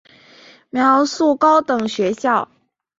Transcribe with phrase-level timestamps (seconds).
[0.71, 2.49] 苗栗高等学校